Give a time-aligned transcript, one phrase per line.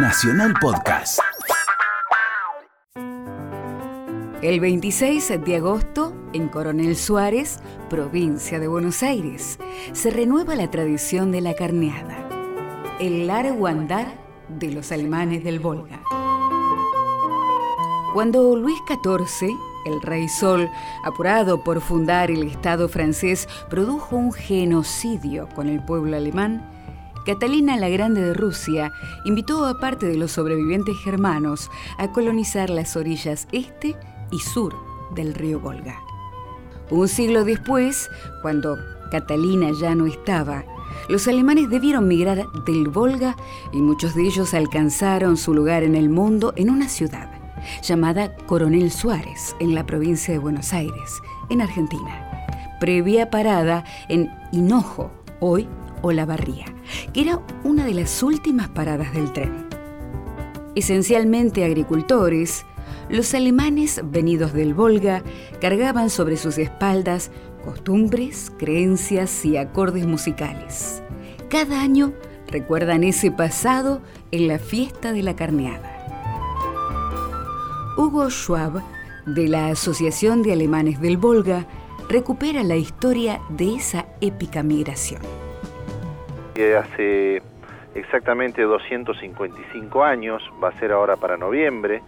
[0.00, 1.18] Nacional Podcast.
[4.42, 7.58] El 26 de agosto, en Coronel Suárez,
[7.90, 9.58] provincia de Buenos Aires,
[9.92, 12.28] se renueva la tradición de la carneada,
[13.00, 14.06] el largo andar
[14.48, 16.00] de los alemanes del Volga.
[18.14, 19.50] Cuando Luis XIV,
[19.84, 20.70] el rey Sol,
[21.02, 26.77] apurado por fundar el Estado francés, produjo un genocidio con el pueblo alemán,
[27.28, 28.90] Catalina la Grande de Rusia
[29.22, 33.96] invitó a parte de los sobrevivientes germanos a colonizar las orillas este
[34.32, 34.74] y sur
[35.14, 36.00] del río Volga.
[36.88, 38.08] Un siglo después,
[38.40, 38.78] cuando
[39.10, 40.64] Catalina ya no estaba,
[41.10, 43.36] los alemanes debieron migrar del Volga
[43.74, 47.30] y muchos de ellos alcanzaron su lugar en el mundo en una ciudad
[47.82, 55.10] llamada Coronel Suárez, en la provincia de Buenos Aires, en Argentina, previa parada en Hinojo,
[55.40, 55.68] hoy
[56.00, 56.64] Olavarría,
[57.12, 59.66] que era una de las últimas paradas del tren.
[60.74, 62.64] Esencialmente agricultores,
[63.08, 65.22] los alemanes venidos del Volga
[65.60, 67.30] cargaban sobre sus espaldas
[67.64, 71.02] costumbres, creencias y acordes musicales.
[71.48, 72.12] Cada año
[72.46, 74.00] recuerdan ese pasado
[74.30, 75.94] en la fiesta de la carneada.
[77.96, 78.82] Hugo Schwab,
[79.26, 81.66] de la Asociación de Alemanes del Volga,
[82.08, 85.47] recupera la historia de esa épica migración
[86.76, 87.42] hace
[87.94, 92.02] exactamente 255 años, va a ser ahora para noviembre,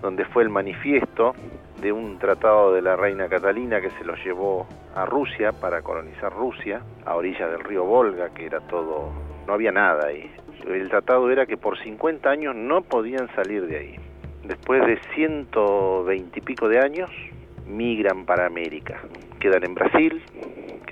[0.00, 1.34] donde fue el manifiesto
[1.80, 6.32] de un tratado de la reina Catalina que se lo llevó a Rusia para colonizar
[6.32, 9.12] Rusia, a orillas del río Volga, que era todo,
[9.46, 10.30] no había nada ahí.
[10.66, 13.96] El tratado era que por 50 años no podían salir de ahí.
[14.44, 17.10] Después de 120 y pico de años,
[17.66, 19.00] migran para América.
[19.40, 20.22] Quedan en Brasil,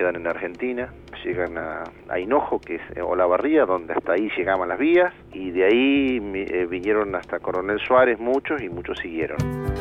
[0.01, 0.91] quedan en Argentina,
[1.23, 5.65] llegan a, Hinojo, que es eh, Olavarría, donde hasta ahí llegaban las vías, y de
[5.67, 9.37] ahí eh, vinieron hasta Coronel Suárez muchos y muchos siguieron.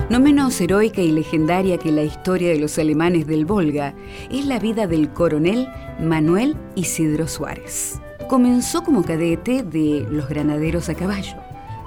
[0.10, 3.94] No menos heroica y legendaria que la historia de los alemanes del Volga
[4.30, 5.70] es la vida del coronel
[6.02, 8.02] Manuel Isidro Suárez.
[8.28, 11.38] Comenzó como cadete de los granaderos a caballo.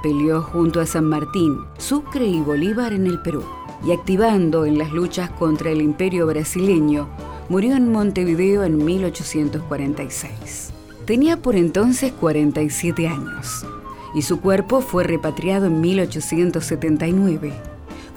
[0.03, 3.45] Peleó junto a San Martín, Sucre y Bolívar en el Perú.
[3.85, 7.09] Y activando en las luchas contra el imperio brasileño,
[7.53, 10.73] murió en Montevideo en 1846.
[11.05, 13.67] Tenía por entonces 47 años
[14.15, 17.53] y su cuerpo fue repatriado en 1879.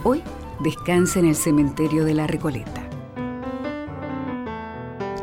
[0.06, 0.22] Hoy
[0.64, 2.88] descansa en el cementerio de la Recoleta.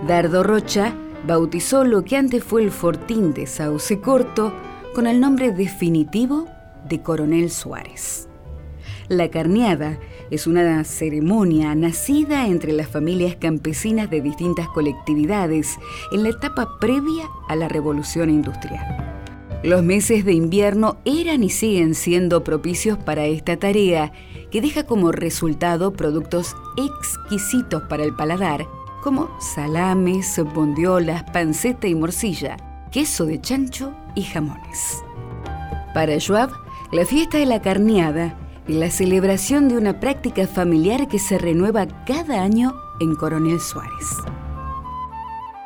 [0.06, 0.92] Dardo Rocha
[1.26, 4.52] bautizó lo que antes fue el fortín de Sauce Corto
[4.94, 6.48] con el nombre definitivo
[6.86, 8.28] de Coronel Suárez.
[9.08, 9.98] La carneada
[10.30, 15.78] es una ceremonia nacida entre las familias campesinas de distintas colectividades
[16.12, 19.12] en la etapa previa a la revolución industrial.
[19.62, 24.12] Los meses de invierno eran y siguen siendo propicios para esta tarea,
[24.50, 28.66] que deja como resultado productos exquisitos para el paladar,
[29.02, 32.56] como salames, bondiolas, panceta y morcilla,
[32.90, 35.02] queso de chancho y jamones.
[35.94, 36.50] Para Joab,
[36.90, 38.36] la fiesta de la carneada
[38.68, 44.22] la celebración de una práctica familiar que se renueva cada año en Coronel Suárez.